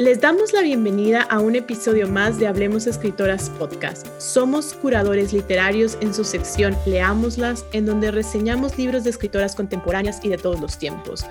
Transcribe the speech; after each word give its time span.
Les 0.00 0.18
damos 0.18 0.54
la 0.54 0.62
bienvenida 0.62 1.20
a 1.20 1.40
un 1.40 1.56
episodio 1.56 2.08
más 2.08 2.38
de 2.38 2.46
Hablemos 2.46 2.86
Escritoras 2.86 3.50
Podcast. 3.50 4.06
Somos 4.18 4.72
curadores 4.72 5.34
literarios 5.34 5.98
en 6.00 6.14
su 6.14 6.24
sección 6.24 6.74
Leámoslas, 6.86 7.66
en 7.74 7.84
donde 7.84 8.10
reseñamos 8.10 8.78
libros 8.78 9.04
de 9.04 9.10
escritoras 9.10 9.54
contemporáneas 9.54 10.24
y 10.24 10.30
de 10.30 10.38
todos 10.38 10.58
los 10.58 10.78
tiempos. 10.78 11.26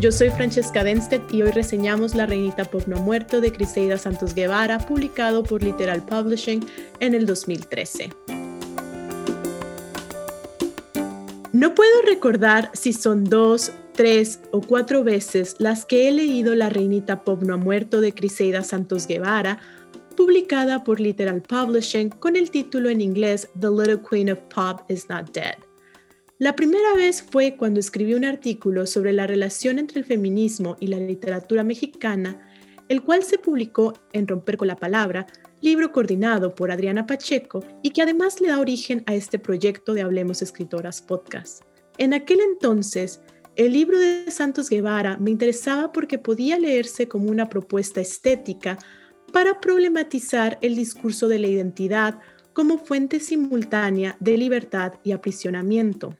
Yo 0.00 0.10
soy 0.10 0.30
Francesca 0.30 0.82
Denstedt 0.82 1.34
y 1.34 1.42
hoy 1.42 1.50
reseñamos 1.50 2.14
La 2.14 2.24
Reinita 2.24 2.64
Pop 2.64 2.84
No 2.86 2.96
Muerto 2.96 3.42
de 3.42 3.52
Criseida 3.52 3.98
Santos 3.98 4.34
Guevara, 4.34 4.78
publicado 4.78 5.42
por 5.42 5.62
Literal 5.62 6.02
Publishing 6.02 6.64
en 7.00 7.14
el 7.14 7.26
2013. 7.26 8.08
No 11.52 11.74
puedo 11.74 12.02
recordar 12.06 12.70
si 12.72 12.94
son 12.94 13.24
dos, 13.24 13.70
tres 13.94 14.40
o 14.50 14.60
cuatro 14.60 15.04
veces 15.04 15.56
las 15.58 15.86
que 15.86 16.08
he 16.08 16.12
leído 16.12 16.54
La 16.54 16.68
Reinita 16.68 17.22
Pop 17.22 17.42
no 17.42 17.54
ha 17.54 17.56
muerto 17.56 18.00
de 18.00 18.12
Criseida 18.12 18.62
Santos 18.62 19.06
Guevara, 19.06 19.60
publicada 20.16 20.84
por 20.84 21.00
Literal 21.00 21.42
Publishing 21.42 22.10
con 22.10 22.36
el 22.36 22.50
título 22.50 22.90
en 22.90 23.00
inglés 23.00 23.48
The 23.58 23.70
Little 23.70 24.00
Queen 24.08 24.30
of 24.30 24.38
Pop 24.54 24.82
is 24.90 25.08
Not 25.08 25.32
Dead. 25.32 25.54
La 26.38 26.56
primera 26.56 26.94
vez 26.94 27.22
fue 27.22 27.56
cuando 27.56 27.78
escribí 27.78 28.14
un 28.14 28.24
artículo 28.24 28.86
sobre 28.86 29.12
la 29.12 29.26
relación 29.26 29.78
entre 29.78 30.00
el 30.00 30.04
feminismo 30.04 30.76
y 30.80 30.88
la 30.88 30.98
literatura 30.98 31.62
mexicana, 31.62 32.40
el 32.88 33.02
cual 33.02 33.22
se 33.22 33.38
publicó 33.38 33.94
en 34.12 34.26
Romper 34.26 34.56
con 34.56 34.68
la 34.68 34.76
Palabra, 34.76 35.26
libro 35.60 35.92
coordinado 35.92 36.54
por 36.54 36.70
Adriana 36.72 37.06
Pacheco 37.06 37.64
y 37.82 37.90
que 37.90 38.02
además 38.02 38.40
le 38.40 38.48
da 38.48 38.60
origen 38.60 39.04
a 39.06 39.14
este 39.14 39.38
proyecto 39.38 39.94
de 39.94 40.02
Hablemos 40.02 40.42
Escritoras 40.42 41.00
Podcast. 41.00 41.62
En 41.96 42.12
aquel 42.12 42.40
entonces, 42.40 43.20
el 43.56 43.72
libro 43.72 43.98
de 43.98 44.30
Santos 44.30 44.68
Guevara 44.68 45.16
me 45.18 45.30
interesaba 45.30 45.92
porque 45.92 46.18
podía 46.18 46.58
leerse 46.58 47.08
como 47.08 47.30
una 47.30 47.48
propuesta 47.48 48.00
estética 48.00 48.78
para 49.32 49.60
problematizar 49.60 50.58
el 50.60 50.76
discurso 50.76 51.28
de 51.28 51.38
la 51.38 51.46
identidad 51.46 52.18
como 52.52 52.78
fuente 52.78 53.20
simultánea 53.20 54.16
de 54.20 54.38
libertad 54.38 54.94
y 55.02 55.12
aprisionamiento. 55.12 56.16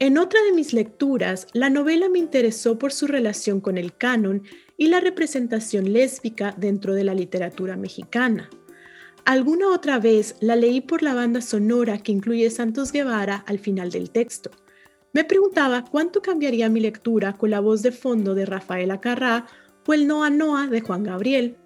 En 0.00 0.18
otra 0.18 0.40
de 0.42 0.52
mis 0.52 0.72
lecturas, 0.72 1.48
la 1.52 1.70
novela 1.70 2.08
me 2.08 2.20
interesó 2.20 2.78
por 2.78 2.92
su 2.92 3.08
relación 3.08 3.60
con 3.60 3.78
el 3.78 3.96
canon 3.96 4.42
y 4.76 4.88
la 4.88 5.00
representación 5.00 5.92
lésbica 5.92 6.54
dentro 6.56 6.94
de 6.94 7.02
la 7.02 7.14
literatura 7.14 7.76
mexicana. 7.76 8.48
Alguna 9.24 9.68
otra 9.72 9.98
vez 9.98 10.36
la 10.40 10.54
leí 10.54 10.80
por 10.80 11.02
la 11.02 11.14
banda 11.14 11.40
sonora 11.40 11.98
que 11.98 12.12
incluye 12.12 12.48
Santos 12.50 12.92
Guevara 12.92 13.44
al 13.46 13.58
final 13.58 13.90
del 13.90 14.10
texto. 14.10 14.50
Me 15.12 15.24
preguntaba 15.24 15.84
cuánto 15.84 16.20
cambiaría 16.20 16.68
mi 16.68 16.80
lectura 16.80 17.36
con 17.36 17.50
la 17.50 17.60
voz 17.60 17.82
de 17.82 17.92
fondo 17.92 18.34
de 18.34 18.46
Rafaela 18.46 19.00
Carrá 19.00 19.46
o 19.86 19.94
el 19.94 20.06
Noa 20.06 20.28
Noa 20.28 20.66
de 20.66 20.80
Juan 20.80 21.02
Gabriel. 21.02 21.56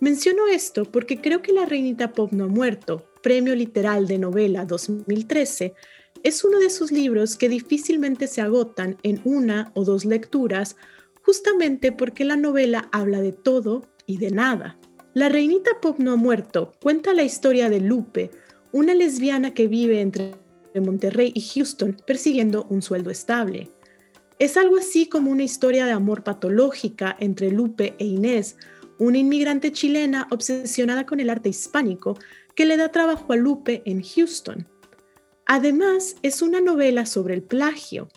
Menciono 0.00 0.46
esto 0.48 0.84
porque 0.84 1.20
creo 1.20 1.42
que 1.42 1.52
La 1.52 1.66
Reinita 1.66 2.12
Pop 2.12 2.32
no 2.32 2.44
ha 2.44 2.48
muerto, 2.48 3.04
premio 3.22 3.54
literal 3.54 4.06
de 4.06 4.18
novela 4.18 4.64
2013, 4.64 5.74
es 6.22 6.44
uno 6.44 6.58
de 6.58 6.66
esos 6.66 6.92
libros 6.92 7.36
que 7.36 7.48
difícilmente 7.48 8.26
se 8.26 8.40
agotan 8.40 8.96
en 9.02 9.20
una 9.24 9.70
o 9.74 9.84
dos 9.84 10.04
lecturas, 10.04 10.76
justamente 11.22 11.92
porque 11.92 12.24
la 12.24 12.36
novela 12.36 12.88
habla 12.92 13.20
de 13.20 13.32
todo 13.32 13.88
y 14.06 14.18
de 14.18 14.30
nada. 14.30 14.78
La 15.14 15.28
Reinita 15.28 15.72
Pop 15.80 15.98
no 15.98 16.12
ha 16.12 16.16
muerto 16.16 16.72
cuenta 16.80 17.12
la 17.12 17.22
historia 17.22 17.68
de 17.68 17.80
Lupe, 17.80 18.30
una 18.72 18.94
lesbiana 18.94 19.52
que 19.52 19.68
vive 19.68 20.00
entre 20.00 20.34
de 20.72 20.80
Monterrey 20.80 21.32
y 21.34 21.40
Houston 21.40 21.96
persiguiendo 22.06 22.66
un 22.68 22.82
sueldo 22.82 23.10
estable. 23.10 23.70
Es 24.38 24.56
algo 24.56 24.76
así 24.76 25.06
como 25.06 25.30
una 25.30 25.44
historia 25.44 25.86
de 25.86 25.92
amor 25.92 26.24
patológica 26.24 27.16
entre 27.20 27.50
Lupe 27.50 27.94
e 27.98 28.04
Inés, 28.04 28.56
una 28.98 29.18
inmigrante 29.18 29.72
chilena 29.72 30.26
obsesionada 30.30 31.06
con 31.06 31.20
el 31.20 31.30
arte 31.30 31.48
hispánico 31.48 32.18
que 32.54 32.66
le 32.66 32.76
da 32.76 32.90
trabajo 32.90 33.32
a 33.32 33.36
Lupe 33.36 33.82
en 33.84 34.02
Houston. 34.02 34.68
Además, 35.46 36.16
es 36.22 36.42
una 36.42 36.60
novela 36.60 37.06
sobre 37.06 37.34
el 37.34 37.42
plagio. 37.42 38.08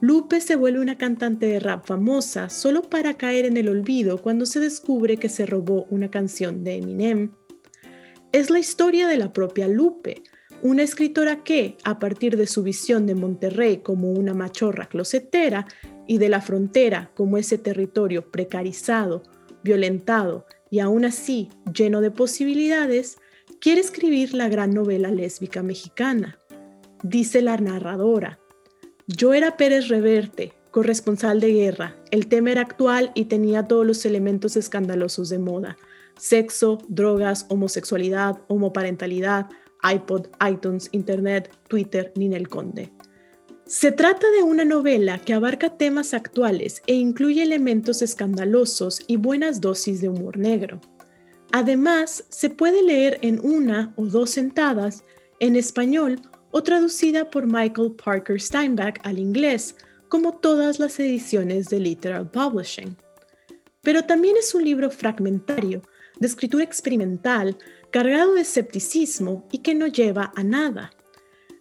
Lupe 0.00 0.40
se 0.40 0.56
vuelve 0.56 0.80
una 0.80 0.98
cantante 0.98 1.46
de 1.46 1.58
rap 1.58 1.86
famosa 1.86 2.50
solo 2.50 2.82
para 2.82 3.14
caer 3.14 3.46
en 3.46 3.56
el 3.56 3.68
olvido 3.68 4.20
cuando 4.20 4.44
se 4.44 4.60
descubre 4.60 5.16
que 5.16 5.28
se 5.28 5.46
robó 5.46 5.86
una 5.90 6.10
canción 6.10 6.64
de 6.64 6.76
Eminem. 6.76 7.32
Es 8.32 8.50
la 8.50 8.58
historia 8.58 9.08
de 9.08 9.16
la 9.16 9.32
propia 9.32 9.68
Lupe, 9.68 10.22
una 10.66 10.82
escritora 10.82 11.44
que, 11.44 11.76
a 11.84 11.98
partir 11.98 12.36
de 12.36 12.46
su 12.46 12.62
visión 12.62 13.06
de 13.06 13.14
Monterrey 13.14 13.78
como 13.78 14.10
una 14.10 14.34
machorra 14.34 14.86
closetera 14.86 15.66
y 16.06 16.18
de 16.18 16.28
la 16.28 16.40
frontera 16.40 17.10
como 17.14 17.38
ese 17.38 17.56
territorio 17.56 18.30
precarizado, 18.30 19.22
violentado 19.62 20.46
y 20.70 20.80
aún 20.80 21.04
así 21.04 21.50
lleno 21.72 22.00
de 22.00 22.10
posibilidades, 22.10 23.18
quiere 23.60 23.80
escribir 23.80 24.34
la 24.34 24.48
gran 24.48 24.74
novela 24.74 25.10
lésbica 25.10 25.62
mexicana. 25.62 26.38
Dice 27.02 27.42
la 27.42 27.56
narradora, 27.56 28.40
yo 29.06 29.34
era 29.34 29.56
Pérez 29.56 29.88
Reverte, 29.88 30.52
corresponsal 30.72 31.40
de 31.40 31.52
guerra, 31.52 31.96
el 32.10 32.26
tema 32.26 32.50
era 32.50 32.62
actual 32.62 33.12
y 33.14 33.26
tenía 33.26 33.68
todos 33.68 33.86
los 33.86 34.04
elementos 34.04 34.56
escandalosos 34.56 35.28
de 35.28 35.38
moda, 35.38 35.76
sexo, 36.18 36.78
drogas, 36.88 37.46
homosexualidad, 37.48 38.40
homoparentalidad, 38.48 39.46
iPod, 39.82 40.26
iTunes, 40.48 40.88
Internet, 40.92 41.50
Twitter, 41.68 42.12
Ninel 42.16 42.48
Conde. 42.48 42.90
Se 43.66 43.90
trata 43.90 44.30
de 44.30 44.44
una 44.44 44.64
novela 44.64 45.18
que 45.18 45.34
abarca 45.34 45.76
temas 45.76 46.14
actuales 46.14 46.82
e 46.86 46.94
incluye 46.94 47.42
elementos 47.42 48.00
escandalosos 48.00 49.02
y 49.08 49.16
buenas 49.16 49.60
dosis 49.60 50.00
de 50.00 50.08
humor 50.08 50.38
negro. 50.38 50.80
Además, 51.50 52.24
se 52.28 52.48
puede 52.48 52.82
leer 52.82 53.18
en 53.22 53.40
una 53.44 53.92
o 53.96 54.06
dos 54.06 54.30
sentadas, 54.30 55.02
en 55.40 55.56
español 55.56 56.20
o 56.52 56.62
traducida 56.62 57.28
por 57.28 57.46
Michael 57.46 57.96
Parker 58.02 58.40
Steinbeck 58.40 59.00
al 59.04 59.18
inglés, 59.18 59.74
como 60.08 60.38
todas 60.38 60.78
las 60.78 60.98
ediciones 61.00 61.66
de 61.66 61.80
Literal 61.80 62.30
Publishing. 62.30 62.96
Pero 63.82 64.04
también 64.04 64.36
es 64.36 64.54
un 64.54 64.64
libro 64.64 64.90
fragmentario, 64.90 65.82
de 66.18 66.26
escritura 66.26 66.64
experimental, 66.64 67.56
cargado 67.90 68.34
de 68.34 68.42
escepticismo 68.42 69.46
y 69.52 69.58
que 69.58 69.74
no 69.74 69.86
lleva 69.86 70.32
a 70.36 70.44
nada. 70.44 70.90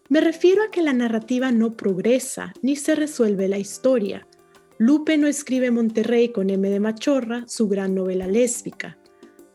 Me 0.09 0.21
refiero 0.21 0.63
a 0.63 0.71
que 0.71 0.81
la 0.81 0.93
narrativa 0.93 1.51
no 1.51 1.75
progresa 1.75 2.53
ni 2.61 2.75
se 2.75 2.95
resuelve 2.95 3.47
la 3.47 3.57
historia. 3.57 4.27
Lupe 4.77 5.17
no 5.17 5.27
escribe 5.27 5.71
Monterrey 5.71 6.29
con 6.29 6.49
M 6.49 6.69
de 6.69 6.79
Machorra, 6.79 7.45
su 7.47 7.67
gran 7.67 7.95
novela 7.95 8.27
lésbica. 8.27 8.97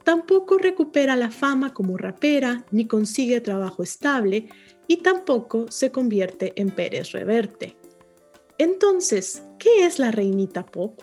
Tampoco 0.02 0.58
recupera 0.58 1.14
la 1.14 1.30
fama 1.30 1.72
como 1.74 1.96
rapera, 1.96 2.64
ni 2.70 2.86
consigue 2.86 3.40
trabajo 3.40 3.82
estable, 3.82 4.48
y 4.88 4.96
tampoco 4.96 5.70
se 5.70 5.92
convierte 5.92 6.52
en 6.56 6.70
Pérez 6.70 7.12
Reverte. 7.12 7.76
Entonces, 8.58 9.42
¿qué 9.58 9.86
es 9.86 9.98
la 9.98 10.10
reinita 10.10 10.66
pop? 10.66 11.00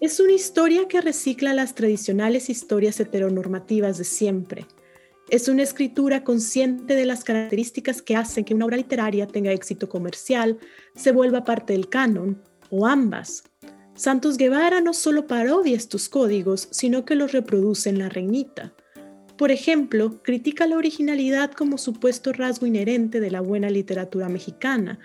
Es 0.00 0.20
una 0.20 0.32
historia 0.32 0.86
que 0.86 1.00
recicla 1.00 1.52
las 1.52 1.74
tradicionales 1.74 2.48
historias 2.48 3.00
heteronormativas 3.00 3.98
de 3.98 4.04
siempre. 4.04 4.66
Es 5.30 5.46
una 5.48 5.62
escritura 5.62 6.24
consciente 6.24 6.94
de 6.94 7.04
las 7.04 7.22
características 7.22 8.00
que 8.00 8.16
hacen 8.16 8.44
que 8.44 8.54
una 8.54 8.64
obra 8.64 8.78
literaria 8.78 9.26
tenga 9.26 9.52
éxito 9.52 9.86
comercial, 9.86 10.58
se 10.94 11.12
vuelva 11.12 11.44
parte 11.44 11.74
del 11.74 11.90
canon, 11.90 12.42
o 12.70 12.86
ambas. 12.86 13.44
Santos 13.94 14.38
Guevara 14.38 14.80
no 14.80 14.94
solo 14.94 15.26
parodia 15.26 15.76
estos 15.76 16.08
códigos, 16.08 16.68
sino 16.70 17.04
que 17.04 17.14
los 17.14 17.32
reproduce 17.32 17.90
en 17.90 17.98
La 17.98 18.08
Reinita. 18.08 18.72
Por 19.36 19.50
ejemplo, 19.50 20.22
critica 20.22 20.66
la 20.66 20.76
originalidad 20.76 21.52
como 21.52 21.76
supuesto 21.76 22.32
rasgo 22.32 22.66
inherente 22.66 23.20
de 23.20 23.30
la 23.30 23.42
buena 23.42 23.68
literatura 23.68 24.30
mexicana, 24.30 24.98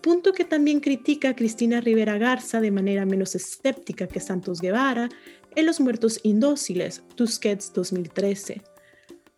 punto 0.00 0.32
que 0.32 0.44
también 0.44 0.80
critica 0.80 1.30
a 1.30 1.36
Cristina 1.36 1.82
Rivera 1.82 2.16
Garza 2.16 2.60
de 2.62 2.70
manera 2.70 3.04
menos 3.04 3.34
escéptica 3.34 4.06
que 4.06 4.20
Santos 4.20 4.60
Guevara 4.60 5.10
en 5.54 5.66
Los 5.66 5.80
Muertos 5.80 6.20
Indóciles, 6.22 7.02
Tusquets 7.14 7.72
2013. 7.74 8.62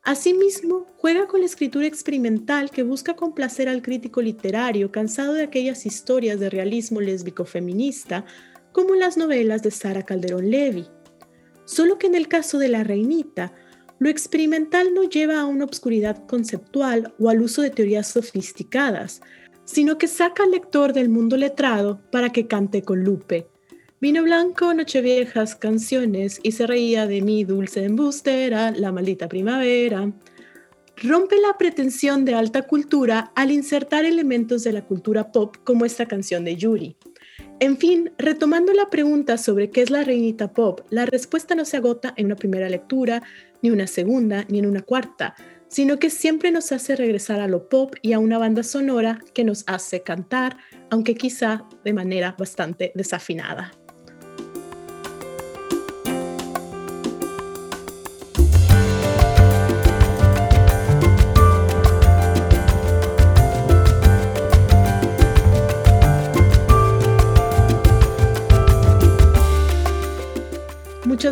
Asimismo, 0.03 0.87
juega 0.97 1.27
con 1.27 1.41
la 1.41 1.47
escritura 1.47 1.87
experimental 1.87 2.71
que 2.71 2.83
busca 2.83 3.15
complacer 3.15 3.69
al 3.69 3.83
crítico 3.83 4.23
literario 4.23 4.91
cansado 4.91 5.35
de 5.35 5.43
aquellas 5.43 5.85
historias 5.87 6.41
de 6.41 6.51
realismo 6.51 7.01
lésbico 7.01 7.45
feminista, 7.45 8.25
como 8.73 8.95
las 8.95 9.17
novelas 9.17 9.63
de 9.63 9.71
Sara 9.71 10.05
Calderón 10.05 10.51
Levy. 10.51 10.87
Solo 11.65 11.99
que 11.99 12.07
en 12.07 12.15
el 12.15 12.29
caso 12.29 12.59
de 12.59 12.69
La 12.69 12.85
Reinita, 12.85 13.53
lo 13.99 14.09
experimental 14.09 14.95
no 14.95 15.03
lleva 15.03 15.41
a 15.41 15.47
una 15.47 15.65
obscuridad 15.65 16.27
conceptual 16.27 17.15
o 17.19 17.29
al 17.29 17.43
uso 17.43 17.63
de 17.63 17.71
teorías 17.71 18.07
sofisticadas, 18.07 19.21
sino 19.65 19.99
que 19.99 20.07
saca 20.07 20.45
al 20.45 20.53
lector 20.53 20.93
del 20.93 21.09
mundo 21.09 21.37
letrado 21.37 22.01
para 22.11 22.31
que 22.31 22.47
cante 22.47 22.83
con 22.83 23.05
Lupe. 23.05 23.51
Vino 24.01 24.23
blanco, 24.23 24.75
nocheviejas, 24.75 25.57
canciones 25.57 26.39
y 26.45 26.53
se 26.53 26.69
reía 26.69 27.09
de 27.09 27.21
mi 27.21 27.43
dulce 27.43 27.83
embustera, 27.83 28.71
la 28.71 28.93
maldita 28.93 29.29
primavera. 29.29 30.13
Rompe 30.99 31.37
la 31.41 31.59
pretensión 31.59 32.25
de 32.25 32.35
alta 32.35 32.63
cultura 32.63 33.33
al 33.35 33.51
insertar 33.51 34.05
elementos 34.05 34.63
de 34.63 34.73
la 34.73 34.85
cultura 34.85 35.33
pop 35.33 35.57
como 35.65 35.85
esta 35.85 36.07
canción 36.07 36.45
de 36.45 36.55
Yuri. 36.55 36.97
En 37.59 37.77
fin, 37.77 38.13
retomando 38.19 38.73
la 38.73 38.89
pregunta 38.89 39.37
sobre 39.37 39.71
qué 39.71 39.83
es 39.83 39.91
la 39.91 40.05
reinita 40.05 40.53
pop, 40.53 40.83
la 40.91 41.05
respuesta 41.05 41.57
no 41.57 41.65
se 41.65 41.79
agota 41.79 42.15
en 42.17 42.27
una 42.27 42.37
primera 42.37 42.69
lectura, 42.69 43.25
ni 43.63 43.71
una 43.71 43.89
segunda, 43.89 44.45
ni 44.49 44.61
en 44.61 44.67
una 44.67 44.83
cuarta, 44.83 45.35
sino 45.67 45.99
que 45.99 46.11
siempre 46.11 46.53
nos 46.53 46.71
hace 46.71 46.95
regresar 46.95 47.41
a 47.41 47.49
lo 47.49 47.69
pop 47.69 47.97
y 48.01 48.13
a 48.13 48.21
una 48.21 48.39
banda 48.39 48.63
sonora 48.63 49.19
que 49.35 49.43
nos 49.43 49.65
hace 49.67 50.03
cantar, 50.03 50.57
aunque 50.89 51.17
quizá 51.17 51.65
de 51.85 51.93
manera 51.93 52.37
bastante 52.39 52.93
desafinada. 52.95 53.73